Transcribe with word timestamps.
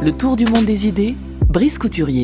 Le 0.00 0.12
tour 0.12 0.36
du 0.36 0.46
monde 0.46 0.64
des 0.64 0.86
idées, 0.86 1.16
Brice 1.48 1.76
Couturier. 1.76 2.22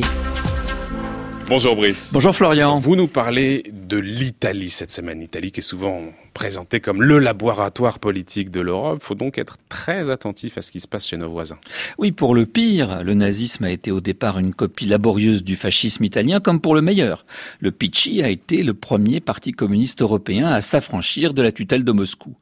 Bonjour 1.49 1.75
Brice. 1.75 2.11
Bonjour 2.13 2.33
Florian. 2.33 2.79
Vous 2.79 2.95
nous 2.95 3.07
parlez 3.07 3.63
de 3.87 3.97
l'Italie 3.97 4.69
cette 4.69 4.91
semaine. 4.91 5.19
L'Italie 5.19 5.51
qui 5.51 5.59
est 5.59 5.63
souvent 5.63 6.01
présenté 6.33 6.79
comme 6.79 7.01
le 7.01 7.17
laboratoire 7.17 7.99
politique 7.99 8.51
de 8.51 8.61
l'Europe. 8.61 9.01
Faut 9.01 9.15
donc 9.15 9.37
être 9.37 9.57
très 9.69 10.09
attentif 10.09 10.57
à 10.57 10.61
ce 10.61 10.71
qui 10.71 10.79
se 10.79 10.87
passe 10.87 11.07
chez 11.07 11.17
nos 11.17 11.29
voisins. 11.29 11.57
Oui, 11.97 12.11
pour 12.11 12.35
le 12.35 12.45
pire, 12.45 13.03
le 13.03 13.13
nazisme 13.13 13.63
a 13.63 13.71
été 13.71 13.91
au 13.91 14.01
départ 14.01 14.37
une 14.37 14.53
copie 14.53 14.85
laborieuse 14.85 15.43
du 15.43 15.55
fascisme 15.55 16.03
italien, 16.03 16.39
comme 16.39 16.59
pour 16.59 16.75
le 16.75 16.81
meilleur. 16.81 17.25
Le 17.59 17.71
Pici 17.71 18.21
a 18.21 18.29
été 18.29 18.63
le 18.63 18.73
premier 18.73 19.21
parti 19.21 19.53
communiste 19.53 20.01
européen 20.01 20.47
à 20.47 20.61
s'affranchir 20.61 21.33
de 21.33 21.41
la 21.41 21.51
tutelle 21.51 21.83
de 21.83 21.91
Moscou. 21.91 22.35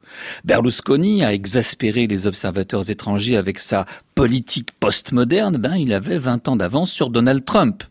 Berlusconi 0.44 1.24
a 1.24 1.32
exaspéré 1.32 2.06
les 2.06 2.26
observateurs 2.26 2.90
étrangers 2.90 3.36
avec 3.36 3.58
sa 3.58 3.86
politique 4.14 4.70
postmoderne, 4.78 5.56
ben, 5.56 5.76
il 5.76 5.92
avait 5.92 6.18
20 6.18 6.48
ans 6.48 6.56
d'avance 6.56 6.90
sur 6.90 7.10
Donald 7.10 7.44
Trump. 7.44 7.82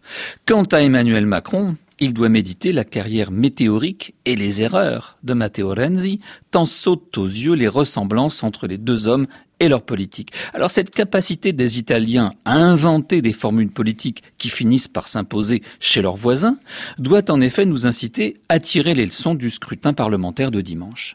Quant 0.45 0.63
à 0.63 0.81
Emmanuel 0.81 1.25
Macron, 1.25 1.75
il 2.03 2.13
doit 2.13 2.29
méditer 2.29 2.73
la 2.73 2.83
carrière 2.83 3.31
météorique 3.31 4.13
et 4.25 4.35
les 4.35 4.61
erreurs 4.61 5.17
de 5.23 5.33
Matteo 5.33 5.73
Renzi, 5.73 6.19
tant 6.51 6.65
sautent 6.65 7.17
aux 7.17 7.25
yeux 7.25 7.53
les 7.53 7.69
ressemblances 7.69 8.43
entre 8.43 8.67
les 8.67 8.77
deux 8.77 9.07
hommes 9.07 9.25
et 9.61 9.69
leur 9.69 9.83
politique. 9.83 10.33
Alors 10.53 10.69
cette 10.69 10.89
capacité 10.89 11.53
des 11.53 11.79
Italiens 11.79 12.33
à 12.43 12.55
inventer 12.55 13.21
des 13.21 13.31
formules 13.31 13.71
politiques 13.71 14.21
qui 14.37 14.49
finissent 14.49 14.89
par 14.89 15.07
s'imposer 15.07 15.63
chez 15.79 16.01
leurs 16.01 16.17
voisins 16.17 16.57
doit 16.97 17.31
en 17.31 17.39
effet 17.39 17.65
nous 17.65 17.87
inciter 17.87 18.35
à 18.49 18.59
tirer 18.59 18.93
les 18.93 19.05
leçons 19.05 19.35
du 19.35 19.49
scrutin 19.49 19.93
parlementaire 19.93 20.51
de 20.51 20.59
dimanche. 20.59 21.13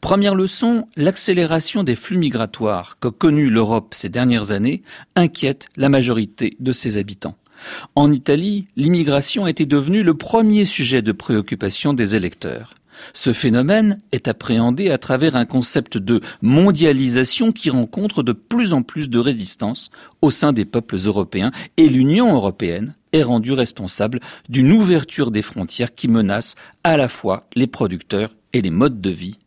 Première 0.00 0.36
leçon, 0.36 0.86
l'accélération 0.96 1.82
des 1.82 1.96
flux 1.96 2.18
migratoires 2.18 2.98
qu'a 3.00 3.10
connue 3.10 3.50
l'Europe 3.50 3.92
ces 3.92 4.08
dernières 4.08 4.52
années 4.52 4.82
inquiète 5.16 5.66
la 5.76 5.88
majorité 5.88 6.56
de 6.60 6.72
ses 6.72 6.96
habitants. 6.96 7.36
En 7.94 8.12
Italie, 8.12 8.66
l'immigration 8.76 9.46
était 9.46 9.66
devenue 9.66 10.02
le 10.02 10.14
premier 10.14 10.64
sujet 10.64 11.02
de 11.02 11.12
préoccupation 11.12 11.94
des 11.94 12.14
électeurs. 12.14 12.74
Ce 13.12 13.32
phénomène 13.32 14.00
est 14.12 14.28
appréhendé 14.28 14.90
à 14.90 14.98
travers 14.98 15.36
un 15.36 15.46
concept 15.46 15.98
de 15.98 16.20
mondialisation 16.42 17.52
qui 17.52 17.70
rencontre 17.70 18.22
de 18.22 18.32
plus 18.32 18.72
en 18.72 18.82
plus 18.82 19.08
de 19.08 19.18
résistance 19.18 19.90
au 20.22 20.30
sein 20.30 20.52
des 20.52 20.64
peuples 20.64 20.96
européens 21.06 21.52
et 21.76 21.88
l'Union 21.88 22.34
européenne 22.34 22.94
est 23.12 23.22
rendue 23.22 23.52
responsable 23.52 24.20
d'une 24.48 24.72
ouverture 24.72 25.30
des 25.30 25.42
frontières 25.42 25.94
qui 25.94 26.08
menace 26.08 26.56
à 26.84 26.96
la 26.96 27.08
fois 27.08 27.46
les 27.54 27.66
producteurs 27.66 28.34
et 28.52 28.60
les 28.60 28.70
modes 28.70 29.00
de 29.00 29.10
vie 29.10 29.38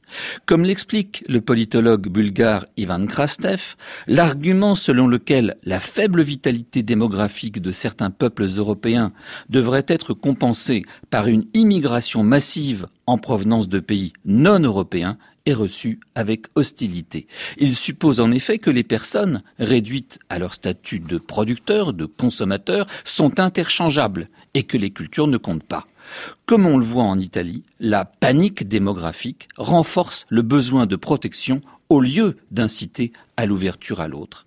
comme 0.45 0.63
l'explique 0.63 1.23
le 1.27 1.41
politologue 1.41 2.07
bulgare 2.07 2.65
Ivan 2.77 3.05
Krastev, 3.05 3.75
l'argument 4.07 4.75
selon 4.75 5.07
lequel 5.07 5.57
la 5.63 5.79
faible 5.79 6.21
vitalité 6.21 6.83
démographique 6.83 7.61
de 7.61 7.71
certains 7.71 8.11
peuples 8.11 8.47
européens 8.57 9.13
devrait 9.49 9.85
être 9.87 10.13
compensée 10.13 10.83
par 11.09 11.27
une 11.27 11.45
immigration 11.53 12.23
massive 12.23 12.85
en 13.05 13.17
provenance 13.17 13.67
de 13.67 13.79
pays 13.79 14.13
non 14.25 14.59
européens 14.59 15.17
est 15.45 15.53
reçu 15.53 15.99
avec 16.15 16.45
hostilité. 16.55 17.27
Il 17.57 17.75
suppose 17.75 18.19
en 18.19 18.31
effet 18.31 18.59
que 18.59 18.69
les 18.69 18.83
personnes, 18.83 19.43
réduites 19.59 20.19
à 20.29 20.39
leur 20.39 20.53
statut 20.53 20.99
de 20.99 21.17
producteurs, 21.17 21.93
de 21.93 22.05
consommateurs, 22.05 22.87
sont 23.03 23.39
interchangeables 23.39 24.29
et 24.53 24.63
que 24.63 24.77
les 24.77 24.91
cultures 24.91 25.27
ne 25.27 25.37
comptent 25.37 25.63
pas. 25.63 25.87
Comme 26.45 26.65
on 26.65 26.77
le 26.77 26.85
voit 26.85 27.03
en 27.03 27.17
Italie, 27.17 27.63
la 27.79 28.05
panique 28.05 28.67
démographique 28.67 29.47
renforce 29.57 30.25
le 30.29 30.41
besoin 30.41 30.85
de 30.85 30.95
protection 30.95 31.61
au 31.89 32.01
lieu 32.01 32.37
d'inciter 32.51 33.11
à 33.37 33.45
l'ouverture 33.45 34.01
à 34.01 34.07
l'autre. 34.07 34.45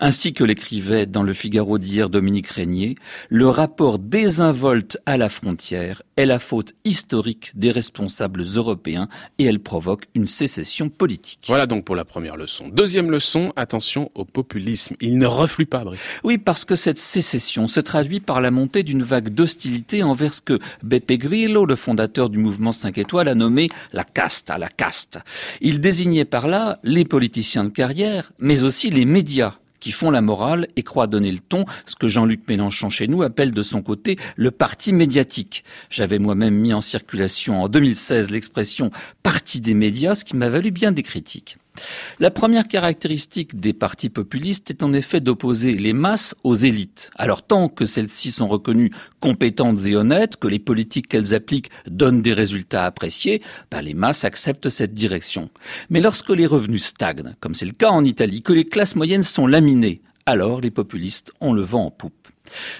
Ainsi 0.00 0.32
que 0.32 0.44
l'écrivait 0.44 1.06
dans 1.06 1.22
le 1.22 1.32
Figaro 1.32 1.78
d'hier 1.78 2.10
Dominique 2.10 2.48
Régnier, 2.48 2.94
le 3.28 3.48
rapport 3.48 3.98
désinvolte 3.98 4.98
à 5.06 5.16
la 5.16 5.28
frontière 5.28 6.02
est 6.16 6.26
la 6.26 6.38
faute 6.38 6.72
historique 6.84 7.52
des 7.54 7.70
responsables 7.70 8.42
européens 8.56 9.08
et 9.38 9.44
elle 9.44 9.60
provoque 9.60 10.04
une 10.14 10.26
sécession 10.26 10.88
politique. 10.88 11.40
Voilà 11.46 11.66
donc 11.66 11.84
pour 11.84 11.96
la 11.96 12.04
première 12.04 12.36
leçon. 12.36 12.68
Deuxième 12.68 13.10
leçon, 13.10 13.52
attention 13.56 14.10
au 14.14 14.24
populisme. 14.24 14.96
Il 15.00 15.18
ne 15.18 15.26
reflue 15.26 15.66
pas, 15.66 15.84
Brice. 15.84 16.06
Oui, 16.22 16.38
parce 16.38 16.64
que 16.64 16.74
cette 16.74 16.98
sécession 16.98 17.68
se 17.68 17.80
traduit 17.80 18.20
par 18.20 18.40
la 18.40 18.50
montée 18.50 18.82
d'une 18.82 19.02
vague 19.02 19.30
d'hostilité 19.30 20.02
envers 20.02 20.34
ce 20.34 20.40
que 20.40 20.58
Beppe 20.82 21.12
Grillo, 21.12 21.66
le 21.66 21.76
fondateur 21.76 22.30
du 22.30 22.38
mouvement 22.38 22.72
5 22.72 22.98
étoiles, 22.98 23.28
a 23.28 23.34
nommé 23.34 23.68
la 23.92 24.04
casta, 24.04 24.58
la 24.58 24.68
caste. 24.68 25.18
Il 25.60 25.80
désignait 25.80 26.24
par 26.24 26.48
là 26.48 26.78
les 26.82 27.04
politiciens 27.04 27.64
de 27.64 27.70
carrière, 27.70 28.32
mais 28.38 28.62
aussi 28.62 28.90
les 28.90 29.04
médias 29.04 29.54
qui 29.84 29.92
font 29.92 30.10
la 30.10 30.22
morale 30.22 30.66
et 30.76 30.82
croient 30.82 31.06
donner 31.06 31.30
le 31.30 31.40
ton, 31.40 31.66
ce 31.84 31.94
que 31.94 32.08
Jean-Luc 32.08 32.48
Mélenchon 32.48 32.88
chez 32.88 33.06
nous 33.06 33.22
appelle 33.22 33.50
de 33.50 33.60
son 33.60 33.82
côté 33.82 34.16
le 34.34 34.50
parti 34.50 34.94
médiatique. 34.94 35.62
J'avais 35.90 36.18
moi-même 36.18 36.54
mis 36.54 36.72
en 36.72 36.80
circulation 36.80 37.62
en 37.62 37.68
2016 37.68 38.30
l'expression 38.30 38.90
parti 39.22 39.60
des 39.60 39.74
médias, 39.74 40.14
ce 40.14 40.24
qui 40.24 40.36
m'a 40.36 40.48
valu 40.48 40.70
bien 40.70 40.90
des 40.90 41.02
critiques. 41.02 41.58
La 42.20 42.30
première 42.30 42.68
caractéristique 42.68 43.58
des 43.58 43.72
partis 43.72 44.08
populistes 44.08 44.70
est 44.70 44.82
en 44.82 44.92
effet 44.92 45.20
d'opposer 45.20 45.74
les 45.74 45.92
masses 45.92 46.34
aux 46.44 46.54
élites. 46.54 47.10
Alors 47.16 47.42
tant 47.42 47.68
que 47.68 47.84
celles-ci 47.84 48.30
sont 48.30 48.48
reconnues 48.48 48.90
compétentes 49.20 49.84
et 49.86 49.96
honnêtes, 49.96 50.36
que 50.36 50.48
les 50.48 50.58
politiques 50.58 51.08
qu'elles 51.08 51.34
appliquent 51.34 51.70
donnent 51.86 52.22
des 52.22 52.32
résultats 52.32 52.84
appréciés, 52.84 53.42
ben 53.70 53.82
les 53.82 53.94
masses 53.94 54.24
acceptent 54.24 54.68
cette 54.68 54.94
direction. 54.94 55.50
Mais 55.90 56.00
lorsque 56.00 56.30
les 56.30 56.46
revenus 56.46 56.84
stagnent, 56.84 57.34
comme 57.40 57.54
c'est 57.54 57.66
le 57.66 57.72
cas 57.72 57.90
en 57.90 58.04
Italie, 58.04 58.42
que 58.42 58.52
les 58.52 58.64
classes 58.64 58.96
moyennes 58.96 59.22
sont 59.22 59.46
laminées, 59.46 60.02
alors 60.26 60.60
les 60.60 60.70
populistes 60.70 61.32
ont 61.40 61.52
le 61.52 61.62
vent 61.62 61.86
en 61.86 61.90
poupe. 61.90 62.28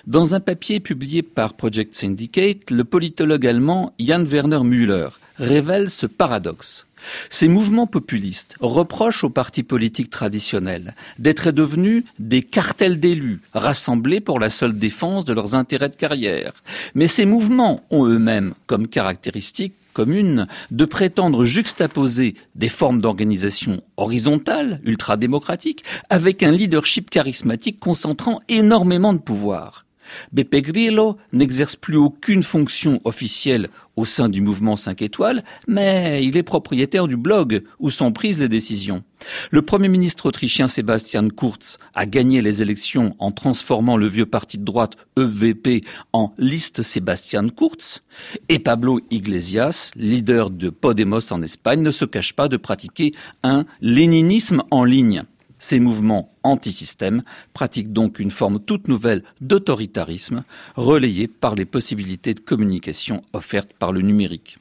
Dans 0.06 0.34
un 0.34 0.40
papier 0.40 0.78
publié 0.80 1.22
par 1.22 1.54
Project 1.54 1.94
Syndicate, 1.94 2.70
le 2.70 2.84
politologue 2.84 3.46
allemand 3.46 3.94
Jan 3.98 4.24
Werner 4.24 4.60
Müller 4.62 5.08
révèle 5.36 5.90
ce 5.90 6.06
paradoxe. 6.06 6.86
Ces 7.30 7.48
mouvements 7.48 7.86
populistes 7.86 8.56
reprochent 8.60 9.24
aux 9.24 9.30
partis 9.30 9.62
politiques 9.62 10.10
traditionnels 10.10 10.94
d'être 11.18 11.50
devenus 11.50 12.04
des 12.18 12.42
cartels 12.42 13.00
d'élus 13.00 13.40
rassemblés 13.52 14.20
pour 14.20 14.38
la 14.38 14.48
seule 14.48 14.78
défense 14.78 15.24
de 15.24 15.32
leurs 15.32 15.54
intérêts 15.54 15.88
de 15.88 15.96
carrière. 15.96 16.52
Mais 16.94 17.06
ces 17.06 17.26
mouvements 17.26 17.82
ont 17.90 18.06
eux-mêmes 18.06 18.54
comme 18.66 18.88
caractéristique 18.88 19.74
commune 19.92 20.48
de 20.72 20.84
prétendre 20.84 21.44
juxtaposer 21.44 22.34
des 22.56 22.68
formes 22.68 23.00
d'organisation 23.00 23.80
horizontales, 23.96 24.80
ultra-démocratiques, 24.84 25.84
avec 26.10 26.42
un 26.42 26.50
leadership 26.50 27.10
charismatique 27.10 27.78
concentrant 27.78 28.40
énormément 28.48 29.12
de 29.12 29.18
pouvoir. 29.18 29.83
Beppe 30.32 30.56
Grillo 30.56 31.16
n'exerce 31.32 31.76
plus 31.76 31.96
aucune 31.96 32.42
fonction 32.42 33.00
officielle 33.04 33.68
au 33.96 34.04
sein 34.04 34.28
du 34.28 34.40
mouvement 34.40 34.76
5 34.76 35.02
étoiles, 35.02 35.44
mais 35.68 36.24
il 36.24 36.36
est 36.36 36.42
propriétaire 36.42 37.06
du 37.06 37.16
blog 37.16 37.62
où 37.78 37.90
sont 37.90 38.12
prises 38.12 38.38
les 38.38 38.48
décisions. 38.48 39.02
Le 39.50 39.62
Premier 39.62 39.88
ministre 39.88 40.26
autrichien 40.26 40.68
Sebastian 40.68 41.28
Kurz 41.28 41.78
a 41.94 42.06
gagné 42.06 42.42
les 42.42 42.60
élections 42.60 43.14
en 43.18 43.30
transformant 43.30 43.96
le 43.96 44.06
vieux 44.06 44.26
parti 44.26 44.58
de 44.58 44.64
droite 44.64 44.96
EVP 45.16 45.82
en 46.12 46.32
liste 46.38 46.82
Sebastian 46.82 47.48
Kurz, 47.48 48.02
et 48.48 48.58
Pablo 48.58 49.00
Iglesias, 49.10 49.90
leader 49.96 50.50
de 50.50 50.70
Podemos 50.70 51.32
en 51.32 51.42
Espagne, 51.42 51.82
ne 51.82 51.90
se 51.90 52.04
cache 52.04 52.32
pas 52.32 52.48
de 52.48 52.56
pratiquer 52.56 53.12
un 53.42 53.64
léninisme 53.80 54.62
en 54.70 54.84
ligne. 54.84 55.24
Ces 55.64 55.80
mouvements 55.80 56.30
anti-système 56.42 57.22
pratiquent 57.54 57.94
donc 57.94 58.18
une 58.18 58.30
forme 58.30 58.60
toute 58.60 58.86
nouvelle 58.86 59.24
d'autoritarisme, 59.40 60.44
relayée 60.76 61.26
par 61.26 61.54
les 61.54 61.64
possibilités 61.64 62.34
de 62.34 62.40
communication 62.40 63.22
offertes 63.32 63.72
par 63.72 63.90
le 63.90 64.02
numérique. 64.02 64.58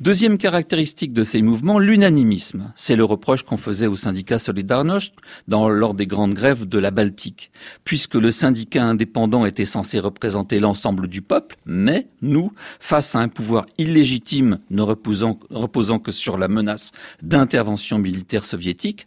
Deuxième 0.00 0.38
caractéristique 0.38 1.12
de 1.12 1.22
ces 1.22 1.42
mouvements, 1.42 1.78
l'unanimisme. 1.78 2.72
C'est 2.74 2.96
le 2.96 3.04
reproche 3.04 3.44
qu'on 3.44 3.56
faisait 3.56 3.86
au 3.86 3.94
syndicat 3.94 4.38
Solidarność 4.38 5.14
lors 5.46 5.94
des 5.94 6.08
grandes 6.08 6.34
grèves 6.34 6.66
de 6.66 6.78
la 6.80 6.90
Baltique. 6.90 7.52
Puisque 7.84 8.16
le 8.16 8.32
syndicat 8.32 8.82
indépendant 8.82 9.46
était 9.46 9.64
censé 9.64 10.00
représenter 10.00 10.58
l'ensemble 10.58 11.06
du 11.06 11.22
peuple, 11.22 11.56
mais 11.66 12.08
nous, 12.20 12.52
face 12.80 13.14
à 13.14 13.20
un 13.20 13.28
pouvoir 13.28 13.66
illégitime 13.78 14.58
ne 14.70 14.82
reposant 14.82 15.98
que 16.00 16.10
sur 16.10 16.36
la 16.36 16.48
menace 16.48 16.90
d'intervention 17.22 18.00
militaire 18.00 18.44
soviétique, 18.44 19.04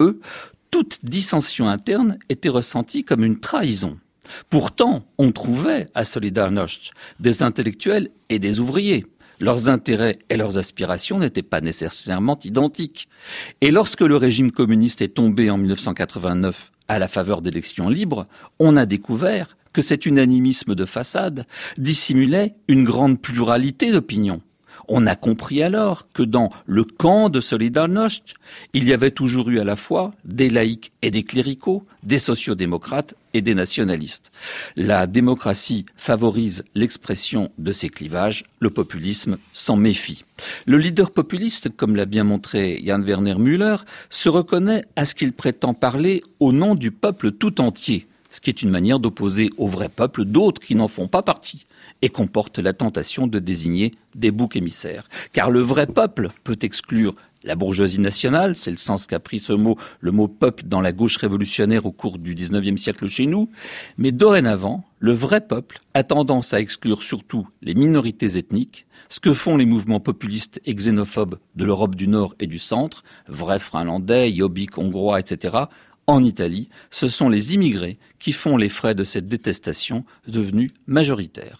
Eux, 0.00 0.20
toute 0.70 0.98
dissension 1.02 1.68
interne 1.68 2.18
était 2.28 2.48
ressentie 2.48 3.04
comme 3.04 3.24
une 3.24 3.40
trahison. 3.40 3.98
Pourtant, 4.48 5.04
on 5.18 5.32
trouvait 5.32 5.88
à 5.94 6.04
Solidarność 6.04 6.92
des 7.20 7.42
intellectuels 7.42 8.10
et 8.28 8.38
des 8.38 8.60
ouvriers. 8.60 9.06
Leurs 9.40 9.68
intérêts 9.68 10.18
et 10.30 10.36
leurs 10.36 10.58
aspirations 10.58 11.18
n'étaient 11.18 11.42
pas 11.42 11.60
nécessairement 11.60 12.38
identiques. 12.44 13.08
Et 13.60 13.70
lorsque 13.70 14.00
le 14.00 14.16
régime 14.16 14.50
communiste 14.50 15.02
est 15.02 15.14
tombé 15.14 15.50
en 15.50 15.58
1989 15.58 16.70
à 16.88 16.98
la 16.98 17.08
faveur 17.08 17.42
d'élections 17.42 17.88
libres, 17.88 18.26
on 18.58 18.76
a 18.76 18.86
découvert 18.86 19.56
que 19.72 19.82
cet 19.82 20.06
unanimisme 20.06 20.74
de 20.74 20.84
façade 20.84 21.46
dissimulait 21.76 22.54
une 22.68 22.84
grande 22.84 23.20
pluralité 23.20 23.90
d'opinions. 23.90 24.40
On 24.88 25.06
a 25.06 25.16
compris 25.16 25.62
alors 25.62 26.10
que 26.12 26.22
dans 26.22 26.50
le 26.66 26.84
camp 26.84 27.28
de 27.28 27.40
Solidarność, 27.40 28.34
il 28.72 28.88
y 28.88 28.92
avait 28.92 29.10
toujours 29.10 29.48
eu 29.50 29.58
à 29.58 29.64
la 29.64 29.76
fois 29.76 30.12
des 30.24 30.50
laïcs 30.50 30.92
et 31.02 31.10
des 31.10 31.22
cléricaux, 31.22 31.86
des 32.02 32.18
sociodémocrates 32.18 33.14
et 33.32 33.42
des 33.42 33.54
nationalistes. 33.54 34.30
La 34.76 35.06
démocratie 35.06 35.86
favorise 35.96 36.64
l'expression 36.74 37.50
de 37.58 37.72
ces 37.72 37.88
clivages, 37.88 38.44
le 38.60 38.70
populisme 38.70 39.38
s'en 39.52 39.76
méfie. 39.76 40.24
Le 40.66 40.78
leader 40.78 41.10
populiste, 41.10 41.70
comme 41.76 41.96
l'a 41.96 42.06
bien 42.06 42.24
montré 42.24 42.82
Jan 42.84 43.02
Werner 43.02 43.36
Müller, 43.36 43.76
se 44.10 44.28
reconnaît 44.28 44.84
à 44.96 45.04
ce 45.04 45.14
qu'il 45.14 45.32
prétend 45.32 45.74
parler 45.74 46.22
au 46.40 46.52
nom 46.52 46.74
du 46.74 46.90
peuple 46.90 47.32
tout 47.32 47.60
entier, 47.60 48.06
ce 48.34 48.40
qui 48.40 48.50
est 48.50 48.62
une 48.62 48.70
manière 48.70 48.98
d'opposer 48.98 49.50
au 49.58 49.68
vrai 49.68 49.88
peuple 49.88 50.24
d'autres 50.24 50.60
qui 50.60 50.74
n'en 50.74 50.88
font 50.88 51.06
pas 51.06 51.22
partie 51.22 51.66
et 52.02 52.08
comporte 52.08 52.58
la 52.58 52.72
tentation 52.72 53.28
de 53.28 53.38
désigner 53.38 53.94
des 54.16 54.32
boucs 54.32 54.56
émissaires. 54.56 55.08
Car 55.32 55.52
le 55.52 55.60
vrai 55.60 55.86
peuple 55.86 56.30
peut 56.42 56.58
exclure 56.62 57.14
la 57.44 57.54
bourgeoisie 57.54 58.00
nationale, 58.00 58.56
c'est 58.56 58.72
le 58.72 58.76
sens 58.76 59.06
qu'a 59.06 59.20
pris 59.20 59.38
ce 59.38 59.52
mot, 59.52 59.76
le 60.00 60.10
mot 60.10 60.26
peuple 60.26 60.64
dans 60.64 60.80
la 60.80 60.90
gauche 60.90 61.16
révolutionnaire 61.16 61.86
au 61.86 61.92
cours 61.92 62.18
du 62.18 62.34
XIXe 62.34 62.80
siècle 62.80 63.06
chez 63.06 63.26
nous, 63.26 63.50
mais 63.98 64.10
dorénavant, 64.10 64.82
le 64.98 65.12
vrai 65.12 65.40
peuple 65.40 65.80
a 65.92 66.02
tendance 66.02 66.54
à 66.54 66.60
exclure 66.60 67.04
surtout 67.04 67.46
les 67.62 67.74
minorités 67.74 68.36
ethniques, 68.36 68.86
ce 69.10 69.20
que 69.20 69.34
font 69.34 69.56
les 69.56 69.66
mouvements 69.66 70.00
populistes 70.00 70.60
et 70.64 70.74
xénophobes 70.74 71.38
de 71.54 71.64
l'Europe 71.64 71.94
du 71.94 72.08
Nord 72.08 72.34
et 72.40 72.46
du 72.48 72.58
Centre, 72.58 73.04
vrais 73.28 73.60
finlandais, 73.60 74.32
yobik 74.32 74.76
hongrois, 74.78 75.20
etc., 75.20 75.66
en 76.06 76.22
Italie, 76.22 76.68
ce 76.90 77.08
sont 77.08 77.28
les 77.28 77.54
immigrés 77.54 77.98
qui 78.18 78.32
font 78.32 78.56
les 78.56 78.68
frais 78.68 78.94
de 78.94 79.04
cette 79.04 79.26
détestation 79.26 80.04
devenue 80.26 80.70
majoritaire. 80.86 81.52